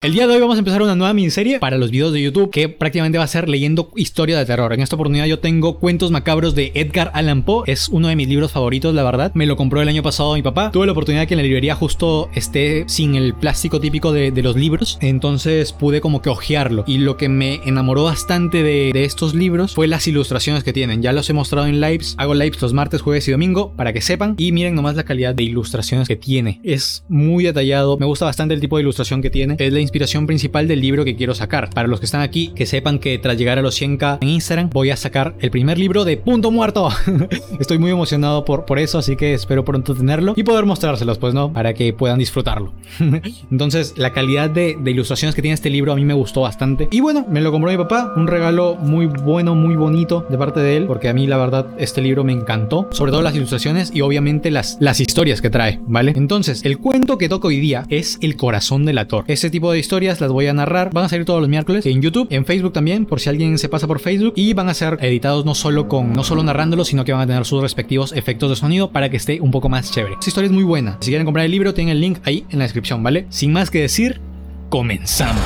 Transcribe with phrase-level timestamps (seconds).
[0.00, 2.52] El día de hoy vamos a empezar una nueva miniserie para los videos de YouTube
[2.52, 4.72] que prácticamente va a ser leyendo historia de terror.
[4.72, 7.64] En esta oportunidad yo tengo Cuentos Macabros de Edgar Allan Poe.
[7.66, 9.32] Es uno de mis libros favoritos, la verdad.
[9.34, 10.70] Me lo compró el año pasado mi papá.
[10.70, 14.30] Tuve la oportunidad de que en la librería justo esté sin el plástico típico de,
[14.40, 14.98] los libros.
[15.00, 16.84] Entonces pude como que ojearlo.
[16.86, 21.02] Y lo que me enamoró bastante de, de estos libros fue las ilustraciones que tienen.
[21.02, 22.14] Ya los he mostrado en lives.
[22.18, 24.36] Hago lives los martes, jueves y domingo para que sepan.
[24.38, 26.60] Y miren nomás la calidad de ilustraciones que tiene.
[26.62, 27.98] Es muy detallado.
[27.98, 29.56] Me gusta bastante el tipo de ilustración que tiene.
[29.58, 31.70] Es la inspiración principal del libro que quiero sacar.
[31.70, 34.70] Para los que están aquí, que sepan que tras llegar a los 100k en Instagram,
[34.70, 36.90] voy a sacar el primer libro de Punto Muerto.
[37.60, 41.32] Estoy muy emocionado por, por eso, así que espero pronto tenerlo y poder mostrárselos, pues
[41.32, 42.74] no, para que puedan disfrutarlo.
[43.50, 46.88] Entonces, la calidad de, ilustraciones que tiene este libro a mí me gustó bastante.
[46.90, 50.60] Y bueno, me lo compró mi papá, un regalo muy bueno, muy bonito de parte
[50.60, 53.90] de él, porque a mí la verdad este libro me encantó, sobre todo las ilustraciones
[53.94, 56.12] y obviamente las, las historias que trae, ¿vale?
[56.14, 59.24] Entonces, el cuento que toco hoy día es El corazón del actor.
[59.28, 60.90] Ese tipo de historias las voy a narrar.
[60.92, 63.68] Van a salir todos los miércoles en YouTube, en Facebook también, por si alguien se
[63.68, 64.34] pasa por Facebook.
[64.36, 67.26] Y van a ser editados no solo con, no solo narrándolos, sino que van a
[67.26, 70.14] tener sus respectivos efectos de sonido para que esté un poco más chévere.
[70.14, 70.98] Esta historia es muy buena.
[71.00, 73.26] Si quieren comprar el libro, tienen el link ahí en la descripción, ¿vale?
[73.30, 74.20] Sin más que decir,
[74.68, 75.42] comenzamos.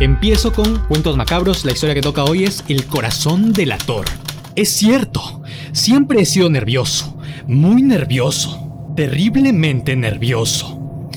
[0.00, 1.64] Empiezo con Cuentos Macabros.
[1.64, 4.04] La historia que toca hoy es El corazón del ator.
[4.54, 5.42] Es cierto,
[5.72, 11.08] siempre he sido nervioso, muy nervioso, terriblemente nervioso.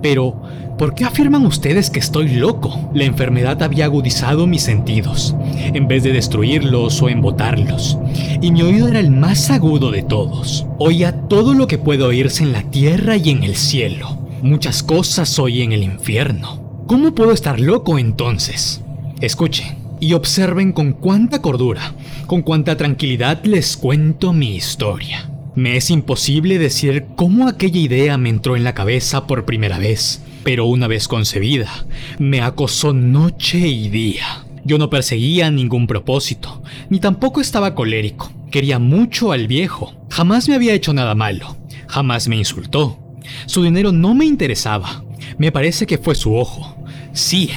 [0.00, 0.43] Pero
[0.78, 2.90] ¿Por qué afirman ustedes que estoy loco?
[2.92, 5.36] La enfermedad había agudizado mis sentidos,
[5.72, 7.96] en vez de destruirlos o embotarlos,
[8.42, 10.66] y mi oído era el más agudo de todos.
[10.78, 14.18] Oía todo lo que puede oírse en la tierra y en el cielo.
[14.42, 16.84] Muchas cosas oí en el infierno.
[16.88, 18.80] ¿Cómo puedo estar loco entonces?
[19.20, 21.94] Escuchen y observen con cuánta cordura,
[22.26, 25.30] con cuánta tranquilidad les cuento mi historia.
[25.54, 30.20] Me es imposible decir cómo aquella idea me entró en la cabeza por primera vez
[30.44, 31.86] pero una vez concebida,
[32.18, 34.46] me acosó noche y día.
[34.64, 38.30] Yo no perseguía ningún propósito, ni tampoco estaba colérico.
[38.50, 39.94] Quería mucho al viejo.
[40.10, 41.56] Jamás me había hecho nada malo.
[41.88, 42.98] Jamás me insultó.
[43.46, 45.04] Su dinero no me interesaba.
[45.38, 46.76] Me parece que fue su ojo.
[47.12, 47.50] Sí,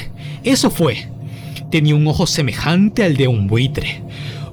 [0.44, 1.10] eso fue.
[1.70, 4.02] Tenía un ojo semejante al de un buitre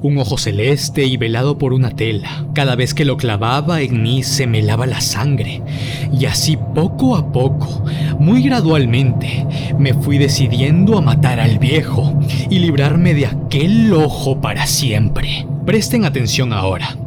[0.05, 2.45] un ojo celeste y velado por una tela.
[2.53, 5.63] Cada vez que lo clavaba en mí se me lava la sangre.
[6.13, 7.83] Y así poco a poco,
[8.19, 9.47] muy gradualmente,
[9.79, 12.21] me fui decidiendo a matar al viejo
[12.51, 15.47] y librarme de aquel ojo para siempre.
[15.65, 16.99] Presten atención ahora.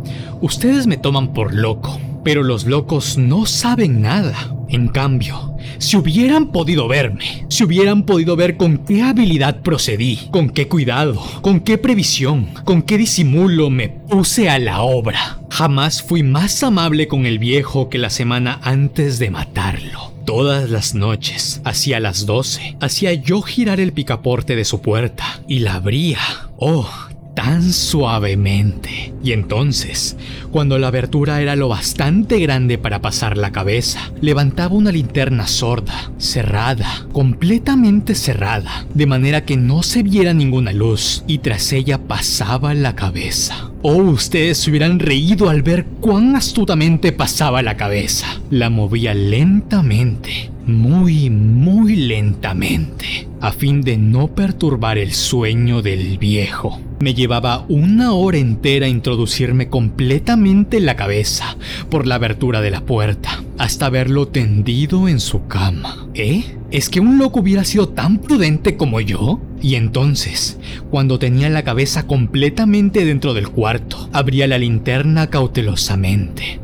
[0.42, 4.56] Ustedes me toman por loco, pero los locos no saben nada.
[4.70, 10.50] En cambio, si hubieran podido verme, si hubieran podido ver con qué habilidad procedí, con
[10.50, 16.24] qué cuidado, con qué previsión, con qué disimulo me puse a la obra, jamás fui
[16.24, 20.14] más amable con el viejo que la semana antes de matarlo.
[20.26, 25.60] Todas las noches, hacia las 12, hacía yo girar el picaporte de su puerta y
[25.60, 26.20] la abría.
[26.58, 26.90] Oh,
[27.38, 29.14] tan suavemente.
[29.24, 30.18] Y entonces,
[30.50, 36.12] cuando la abertura era lo bastante grande para pasar la cabeza, levantaba una linterna sorda,
[36.18, 42.74] cerrada, completamente cerrada, de manera que no se viera ninguna luz, y tras ella pasaba
[42.74, 43.70] la cabeza.
[43.90, 48.28] Oh, ustedes se hubieran reído al ver cuán astutamente pasaba la cabeza.
[48.50, 56.82] La movía lentamente, muy, muy lentamente, a fin de no perturbar el sueño del viejo.
[57.00, 61.56] Me llevaba una hora entera introducirme completamente la cabeza
[61.90, 66.10] por la abertura de la puerta, hasta verlo tendido en su cama.
[66.14, 66.57] ¿Eh?
[66.70, 69.40] ¿Es que un loco hubiera sido tan prudente como yo?
[69.62, 76.60] Y entonces, cuando tenía la cabeza completamente dentro del cuarto, abría la linterna cautelosamente.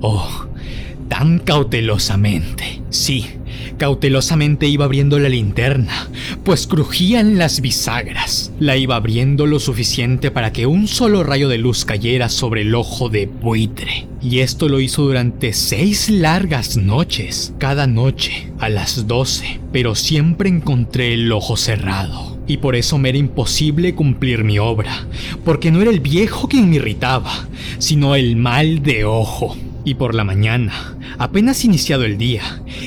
[0.00, 0.28] Oh,
[1.08, 2.82] tan cautelosamente.
[2.90, 3.26] Sí,
[3.78, 6.08] Cautelosamente iba abriendo la linterna,
[6.44, 8.52] pues crujían las bisagras.
[8.58, 12.74] La iba abriendo lo suficiente para que un solo rayo de luz cayera sobre el
[12.74, 14.06] ojo de buitre.
[14.22, 20.48] Y esto lo hizo durante seis largas noches, cada noche a las doce, pero siempre
[20.48, 22.38] encontré el ojo cerrado.
[22.48, 25.06] Y por eso me era imposible cumplir mi obra,
[25.44, 27.48] porque no era el viejo quien me irritaba,
[27.78, 29.56] sino el mal de ojo.
[29.86, 32.42] Y por la mañana, apenas iniciado el día,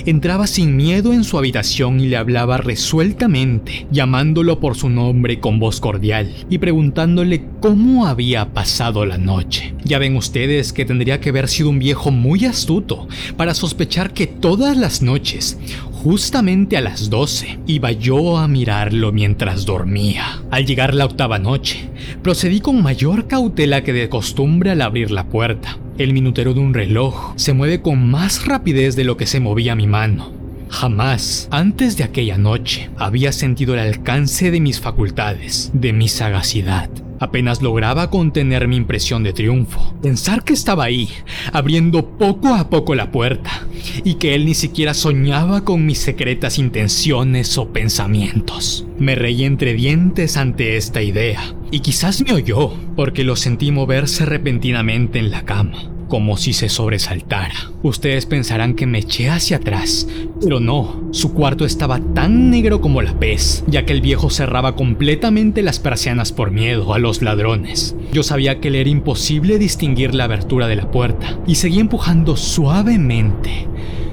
[0.06, 5.60] entraba sin miedo en su habitación y le hablaba resueltamente, llamándolo por su nombre con
[5.60, 9.74] voz cordial y preguntándole cómo había pasado la noche.
[9.86, 13.07] Ya ven ustedes que tendría que haber sido un viejo muy astuto
[13.38, 15.57] para sospechar que todas las noches,
[16.04, 20.44] justamente a las 12, iba yo a mirarlo mientras dormía.
[20.50, 21.90] Al llegar la octava noche,
[22.22, 26.74] procedí con mayor cautela que de costumbre al abrir la puerta el minutero de un
[26.74, 30.31] reloj se mueve con más rapidez de lo que se movía mi mano.
[30.69, 36.90] Jamás, antes de aquella noche, había sentido el alcance de mis facultades, de mi sagacidad.
[37.19, 39.94] Apenas lograba contener mi impresión de triunfo.
[40.01, 41.10] Pensar que estaba ahí,
[41.51, 43.68] abriendo poco a poco la puerta,
[44.04, 48.86] y que él ni siquiera soñaba con mis secretas intenciones o pensamientos.
[48.98, 54.25] Me reí entre dientes ante esta idea, y quizás me oyó, porque lo sentí moverse
[54.25, 57.71] repentinamente en la cama como si se sobresaltara.
[57.81, 60.07] Ustedes pensarán que me eché hacia atrás,
[60.41, 64.75] pero no, su cuarto estaba tan negro como la pez, ya que el viejo cerraba
[64.75, 67.95] completamente las persianas por miedo a los ladrones.
[68.11, 72.35] Yo sabía que le era imposible distinguir la abertura de la puerta, y seguí empujando
[72.35, 73.67] suavemente,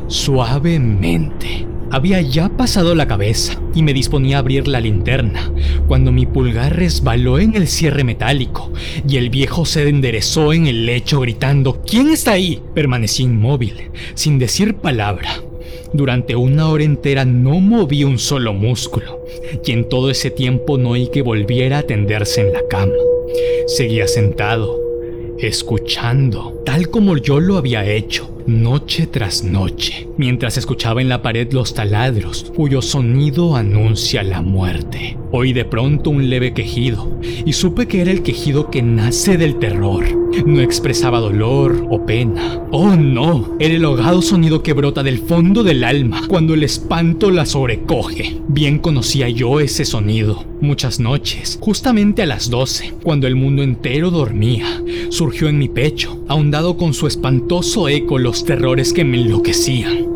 [0.07, 1.76] suavemente.
[1.91, 5.53] Había ya pasado la cabeza y me disponía a abrir la linterna
[5.87, 8.73] cuando mi pulgar resbaló en el cierre metálico
[9.09, 12.61] y el viejo se enderezó en el lecho gritando ¿Quién está ahí?
[12.75, 15.41] Permanecí inmóvil, sin decir palabra.
[15.93, 19.21] Durante una hora entera no moví un solo músculo
[19.65, 22.93] y en todo ese tiempo no oí que volviera a tenderse en la cama.
[23.69, 24.79] Seguía sentado,
[25.39, 31.53] escuchando, tal como yo lo había hecho noche tras noche, mientras escuchaba en la pared
[31.53, 35.19] los taladros, cuyo sonido anuncia la muerte.
[35.33, 39.59] Oí de pronto un leve quejido, y supe que era el quejido que nace del
[39.59, 40.05] terror.
[40.47, 42.63] No expresaba dolor o pena.
[42.71, 47.31] Oh no, era el ahogado sonido que brota del fondo del alma cuando el espanto
[47.31, 48.41] la sobrecoge.
[48.49, 50.45] Bien conocía yo ese sonido.
[50.61, 56.25] Muchas noches, justamente a las 12, cuando el mundo entero dormía, surgió en mi pecho,
[56.29, 60.09] ahondado con su espantoso eco los terrores que me enloquecían.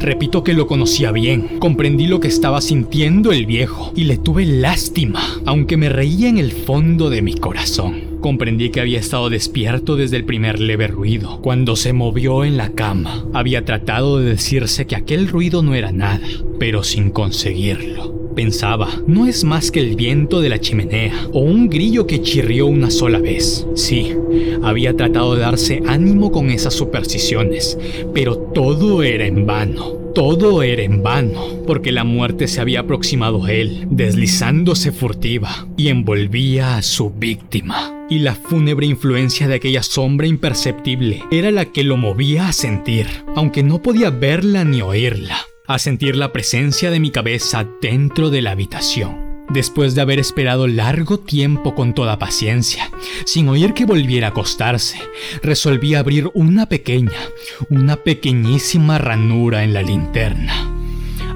[0.00, 4.44] Repito que lo conocía bien, comprendí lo que estaba sintiendo el viejo y le tuve
[4.46, 8.18] lástima, aunque me reía en el fondo de mi corazón.
[8.20, 11.40] Comprendí que había estado despierto desde el primer leve ruido.
[11.40, 15.92] Cuando se movió en la cama, había tratado de decirse que aquel ruido no era
[15.92, 16.26] nada,
[16.58, 21.68] pero sin conseguirlo pensaba, no es más que el viento de la chimenea o un
[21.68, 23.66] grillo que chirrió una sola vez.
[23.74, 24.14] Sí,
[24.62, 27.76] había tratado de darse ánimo con esas supersticiones,
[28.14, 29.98] pero todo era en vano.
[30.14, 35.88] Todo era en vano, porque la muerte se había aproximado a él, deslizándose furtiva, y
[35.88, 38.06] envolvía a su víctima.
[38.08, 43.08] Y la fúnebre influencia de aquella sombra imperceptible era la que lo movía a sentir,
[43.34, 45.38] aunque no podía verla ni oírla
[45.68, 49.44] a sentir la presencia de mi cabeza dentro de la habitación.
[49.50, 52.90] Después de haber esperado largo tiempo con toda paciencia,
[53.26, 54.98] sin oír que volviera a acostarse,
[55.42, 57.20] resolví abrir una pequeña,
[57.68, 60.54] una pequeñísima ranura en la linterna.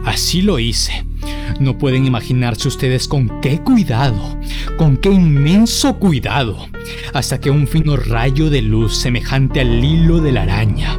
[0.06, 1.04] Así lo hice.
[1.60, 4.40] No pueden imaginarse ustedes con qué cuidado,
[4.78, 6.68] con qué inmenso cuidado,
[7.12, 10.98] hasta que un fino rayo de luz semejante al hilo de la araña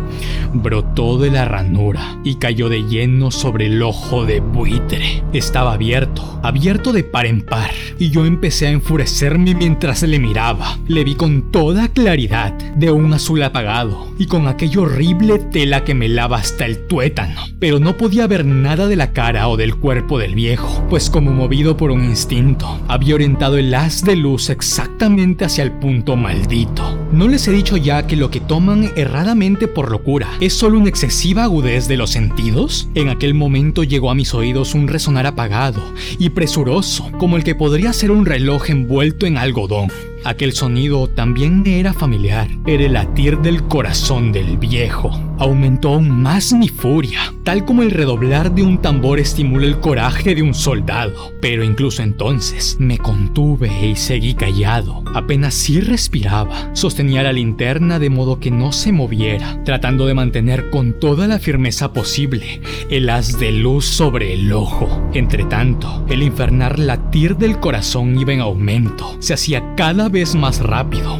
[0.54, 5.24] brotó de la ranura y cayó de lleno sobre el ojo de buitre.
[5.34, 10.78] Estaba abierto, abierto de par en par, y yo empecé a enfurecerme mientras le miraba.
[10.88, 15.94] Le vi con toda claridad, de un azul apagado, y con aquella horrible tela que
[15.94, 17.42] me lava hasta el tuétano.
[17.60, 21.32] Pero no podía ver nada de la cara o del cuerpo del viejo, pues como
[21.32, 26.84] movido por un instinto, había orientado el haz de luz exactamente hacia el punto maldito.
[27.12, 30.90] No les he dicho ya que lo que toman erradamente por locura ¿Es solo una
[30.90, 32.88] excesiva agudez de los sentidos?
[32.94, 35.82] En aquel momento llegó a mis oídos un resonar apagado
[36.20, 39.92] y presuroso, como el que podría ser un reloj envuelto en algodón.
[40.24, 42.48] Aquel sonido también me era familiar.
[42.68, 45.12] Era el latir del corazón del viejo.
[45.40, 50.36] Aumentó aún más mi furia, tal como el redoblar de un tambor estimula el coraje
[50.36, 51.34] de un soldado.
[51.42, 55.04] Pero incluso entonces me contuve y seguí callado.
[55.14, 56.70] Apenas sí respiraba.
[56.74, 61.40] Sostenía la linterna de modo que no se moviera, tratando de mantener con toda la
[61.40, 65.10] firmeza posible el haz de luz sobre el ojo.
[65.14, 69.16] Entre tanto, el infernal latir del corazón iba en aumento.
[69.20, 71.20] Se hacía cada vez más rápido,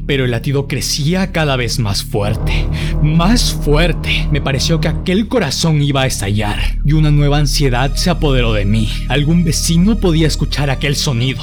[0.11, 2.65] pero el latido crecía cada vez más fuerte,
[3.01, 4.27] más fuerte.
[4.29, 8.65] Me pareció que aquel corazón iba a estallar y una nueva ansiedad se apoderó de
[8.65, 8.89] mí.
[9.07, 11.41] Algún vecino podía escuchar aquel sonido.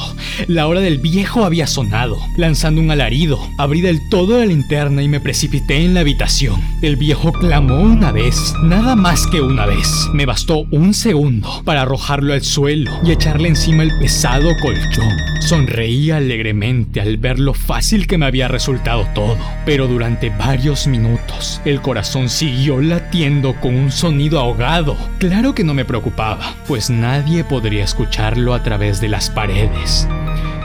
[0.49, 2.19] La hora del viejo había sonado.
[2.37, 6.61] Lanzando un alarido, abrí del todo la linterna y me precipité en la habitación.
[6.83, 9.89] El viejo clamó una vez, nada más que una vez.
[10.13, 15.17] Me bastó un segundo para arrojarlo al suelo y echarle encima el pesado colchón.
[15.41, 21.61] Sonreí alegremente al ver lo fácil que me había resultado todo, pero durante varios minutos
[21.65, 24.97] el corazón siguió latiendo con un sonido ahogado.
[25.19, 30.09] Claro que no me preocupaba, pues nadie podría escucharlo a través de las paredes.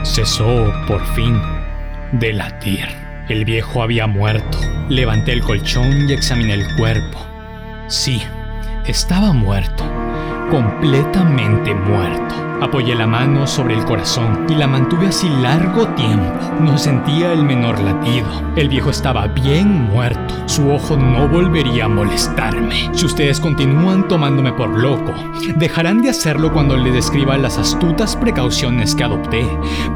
[0.03, 1.39] Cesó, por fin,
[2.13, 2.88] de latir.
[3.29, 4.57] El viejo había muerto.
[4.89, 7.19] Levanté el colchón y examiné el cuerpo.
[7.89, 8.23] Sí,
[8.88, 9.83] estaba muerto,
[10.50, 12.42] completamente muerto.
[12.62, 16.39] Apoyé la mano sobre el corazón y la mantuve así largo tiempo.
[16.62, 18.27] No sentía el menor latido.
[18.55, 20.33] El viejo estaba bien muerto.
[20.45, 22.89] Su ojo no volvería a molestarme.
[22.93, 25.13] Si ustedes continúan tomándome por loco,
[25.57, 29.45] dejarán de hacerlo cuando les describa las astutas precauciones que adopté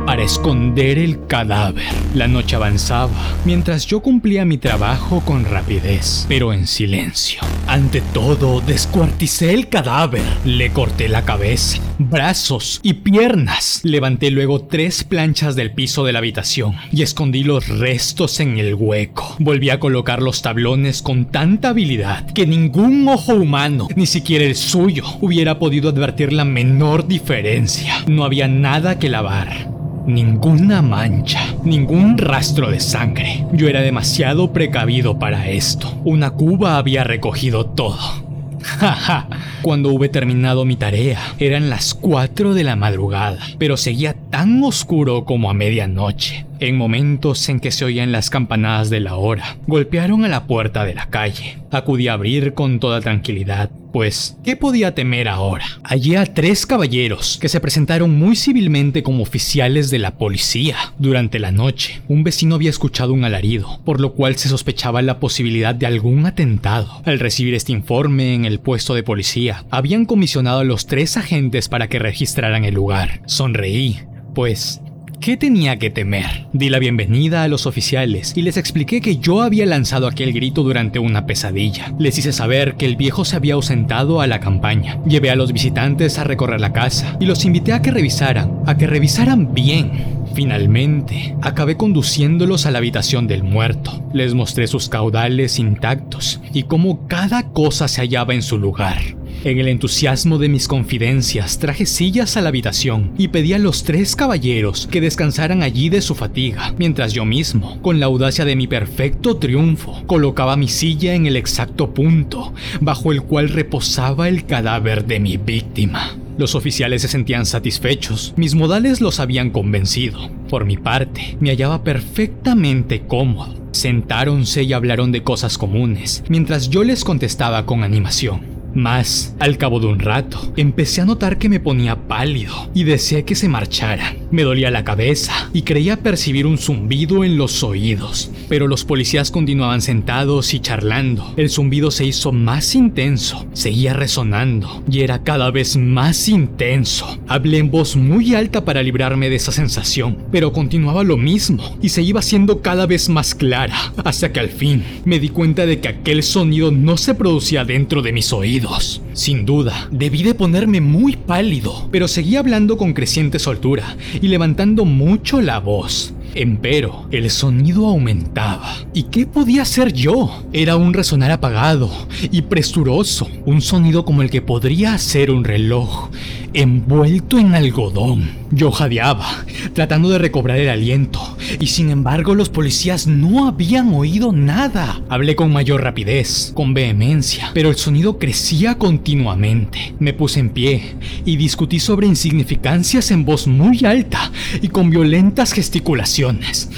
[0.06, 1.86] para esconder el cadáver.
[2.14, 3.12] La noche avanzaba
[3.46, 7.42] mientras yo cumplía mi trabajo con rapidez, pero en silencio.
[7.68, 10.24] Ante todo, descuarticé el cadáver.
[10.44, 12.47] Le corté la cabeza, brazos,
[12.82, 13.82] y piernas.
[13.84, 18.74] Levanté luego tres planchas del piso de la habitación y escondí los restos en el
[18.74, 19.36] hueco.
[19.40, 24.56] Volví a colocar los tablones con tanta habilidad que ningún ojo humano, ni siquiera el
[24.56, 28.06] suyo, hubiera podido advertir la menor diferencia.
[28.08, 29.70] No había nada que lavar.
[30.08, 33.46] Ninguna mancha, ningún rastro de sangre.
[33.52, 36.00] Yo era demasiado precavido para esto.
[36.06, 38.27] Una cuba había recogido todo.
[39.62, 45.26] Cuando hube terminado mi tarea, eran las 4 de la madrugada, pero seguía tan oscuro
[45.26, 46.47] como a medianoche.
[46.60, 50.86] En momentos en que se oían las campanadas de la hora, golpearon a la puerta
[50.86, 51.60] de la calle.
[51.72, 55.66] Acudí a abrir con toda tranquilidad, pues, ¿qué podía temer ahora?
[55.84, 60.76] Hallé a tres caballeros que se presentaron muy civilmente como oficiales de la policía.
[60.98, 65.20] Durante la noche, un vecino había escuchado un alarido, por lo cual se sospechaba la
[65.20, 67.02] posibilidad de algún atentado.
[67.06, 71.70] Al recibir este informe en el puesto de policía, habían comisionado a los tres agentes
[71.70, 73.22] para que registraran el lugar.
[73.26, 74.00] Sonreí,
[74.34, 74.82] pues
[75.20, 76.46] ¿Qué tenía que temer?
[76.54, 80.64] Di la bienvenida a los oficiales y les expliqué que yo había lanzado aquel grito
[80.64, 81.94] durante una pesadilla.
[81.98, 85.02] Les hice saber que el viejo se había ausentado a la campaña.
[85.06, 88.78] Llevé a los visitantes a recorrer la casa y los invité a que revisaran, a
[88.78, 89.92] que revisaran bien.
[90.34, 94.04] Finalmente, acabé conduciéndolos a la habitación del muerto.
[94.14, 99.00] Les mostré sus caudales intactos y cómo cada cosa se hallaba en su lugar.
[99.44, 103.84] En el entusiasmo de mis confidencias, traje sillas a la habitación y pedí a los
[103.84, 108.56] tres caballeros que descansaran allí de su fatiga, mientras yo mismo, con la audacia de
[108.56, 114.46] mi perfecto triunfo, colocaba mi silla en el exacto punto bajo el cual reposaba el
[114.46, 116.18] cadáver de mi víctima.
[116.38, 120.30] Los oficiales se sentían satisfechos, mis modales los habían convencido.
[120.50, 123.56] Por mi parte, me hallaba perfectamente cómodo.
[123.72, 128.57] Sentáronse y hablaron de cosas comunes, mientras yo les contestaba con animación.
[128.78, 133.26] Más, al cabo de un rato, empecé a notar que me ponía pálido y deseé
[133.26, 134.16] que se marchara.
[134.30, 139.32] Me dolía la cabeza y creía percibir un zumbido en los oídos, pero los policías
[139.32, 141.34] continuaban sentados y charlando.
[141.38, 147.18] El zumbido se hizo más intenso, seguía resonando y era cada vez más intenso.
[147.28, 151.90] Hablé en voz muy alta para librarme de esa sensación, pero continuaba lo mismo y
[151.90, 155.80] se iba haciendo cada vez más clara, hasta que al fin me di cuenta de
[155.80, 158.67] que aquel sonido no se producía dentro de mis oídos
[159.14, 164.86] sin duda, debí de ponerme muy pálido, pero seguí hablando con creciente soltura y levantando
[164.86, 166.14] mucho la voz.
[166.40, 168.76] Empero, el sonido aumentaba.
[168.94, 170.44] ¿Y qué podía hacer yo?
[170.54, 171.90] Era un resonar apagado
[172.32, 176.12] y presuroso, un sonido como el que podría hacer un reloj,
[176.54, 178.30] envuelto en algodón.
[178.52, 181.20] Yo jadeaba, tratando de recobrar el aliento,
[181.60, 185.02] y sin embargo los policías no habían oído nada.
[185.10, 189.96] Hablé con mayor rapidez, con vehemencia, pero el sonido crecía continuamente.
[190.00, 195.52] Me puse en pie y discutí sobre insignificancias en voz muy alta y con violentas
[195.52, 196.27] gesticulaciones,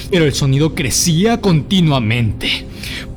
[0.10, 2.66] pero el sonido crecía continuamente.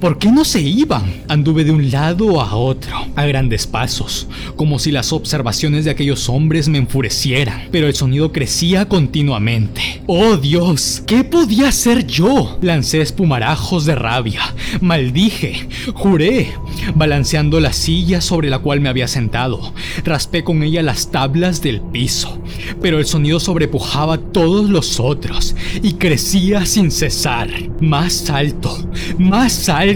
[0.03, 1.05] ¿Por qué no se iban?
[1.29, 6.29] Anduve de un lado a otro, a grandes pasos, como si las observaciones de aquellos
[6.29, 10.03] hombres me enfurecieran, pero el sonido crecía continuamente.
[10.09, 11.05] ¡Oh Dios!
[11.07, 12.59] ¿Qué podía hacer yo?
[12.63, 14.41] Lancé espumarajos de rabia,
[14.81, 16.51] maldije, juré,
[16.97, 19.73] balanceando la silla sobre la cual me había sentado.
[20.05, 22.43] Raspé con ella las tablas del piso,
[22.81, 27.49] pero el sonido sobrepujaba todos los otros y crecía sin cesar.
[27.81, 28.77] Más alto,
[29.17, 29.92] más alto,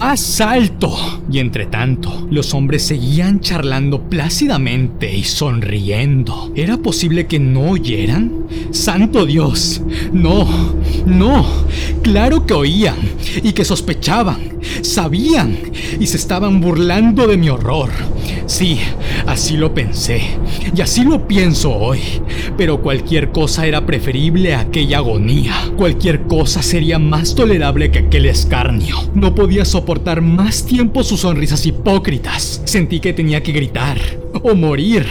[0.00, 0.94] más alto.
[1.30, 6.52] Y entre tanto, los hombres seguían charlando plácidamente y sonriendo.
[6.54, 8.46] ¿Era posible que no oyeran?
[8.70, 9.82] ¡Santo Dios!
[10.12, 10.46] No,
[11.06, 11.46] no,
[12.02, 12.96] claro que oían
[13.42, 15.58] y que sospechaban, sabían
[15.98, 17.90] y se estaban burlando de mi horror.
[18.46, 18.78] Sí,
[19.26, 20.22] así lo pensé
[20.74, 22.00] y así lo pienso hoy,
[22.56, 25.54] pero cualquier cosa era preferible a aquella agonía.
[25.76, 28.96] Cualquier cosa sería más tolerable que aquel escarnio.
[29.14, 32.62] No podía soportar más tiempo sus sonrisas hipócritas.
[32.64, 33.98] Sentí que tenía que gritar
[34.42, 35.06] o morir.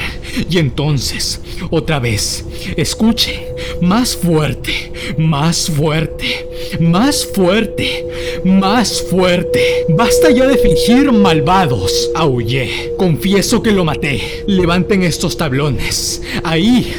[0.49, 2.45] Y entonces, otra vez,
[2.75, 3.47] escuche,
[3.81, 6.47] más fuerte, más fuerte,
[6.79, 8.02] más fuerte,
[8.43, 9.85] más fuerte.
[9.89, 12.11] Basta ya de fingir malvados.
[12.15, 12.93] Aullé.
[12.97, 14.43] Confieso que lo maté.
[14.47, 16.21] Levanten estos tablones.
[16.43, 16.93] Ahí,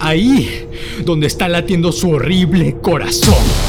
[0.00, 0.66] ahí,
[1.04, 3.61] donde está latiendo su horrible corazón.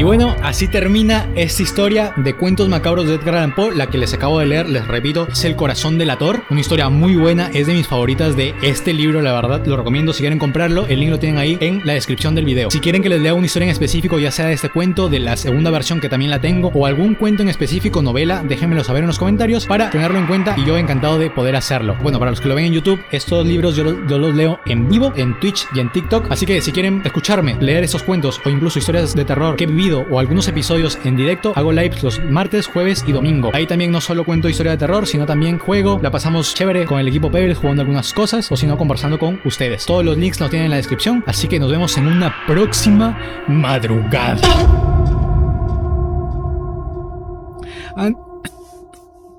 [0.00, 3.98] Y bueno, así termina esta historia de cuentos macabros de Edgar Allan Poe, la que
[3.98, 7.50] les acabo de leer, les repito, es El corazón del ator, una historia muy buena,
[7.52, 11.00] es de mis favoritas de este libro, la verdad, lo recomiendo si quieren comprarlo, el
[11.00, 12.70] link lo tienen ahí en la descripción del video.
[12.70, 15.18] Si quieren que les lea una historia en específico, ya sea de este cuento, de
[15.18, 19.02] la segunda versión que también la tengo, o algún cuento en específico, novela, déjenmelo saber
[19.02, 21.94] en los comentarios para tenerlo en cuenta y yo encantado de poder hacerlo.
[22.02, 24.88] Bueno, para los que lo ven en YouTube, estos libros yo, yo los leo en
[24.88, 28.48] vivo, en Twitch y en TikTok, así que si quieren escucharme, leer esos cuentos o
[28.48, 32.24] incluso historias de terror que he vivido o algunos episodios en directo, hago lives los
[32.24, 33.50] martes, jueves y domingo.
[33.52, 36.98] Ahí también no solo cuento historia de terror, sino también juego, la pasamos chévere con
[36.98, 39.86] el equipo Pebble jugando algunas cosas o si no conversando con ustedes.
[39.86, 43.18] Todos los links los tienen en la descripción, así que nos vemos en una próxima
[43.48, 44.40] madrugada.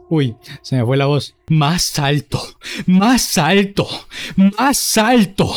[0.10, 1.36] Uy, se me fue la voz.
[1.48, 2.42] Más alto,
[2.86, 3.88] más alto,
[4.36, 5.50] más alto.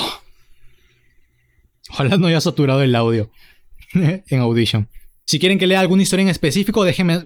[1.91, 3.31] Ojalá no haya saturado el audio.
[4.29, 4.89] en Audition.
[5.25, 7.25] Si quieren que lea alguna historia en específico, déjenme.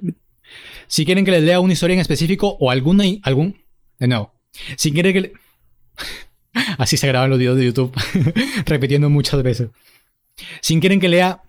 [0.86, 3.04] Si quieren que les lea una historia en específico o alguna.
[3.22, 3.56] algún.
[3.98, 4.32] De.
[4.76, 5.32] Si quieren que.
[6.78, 7.92] Así se graban los videos de YouTube.
[8.66, 9.68] repitiendo muchas veces.
[10.60, 11.42] Si quieren que lea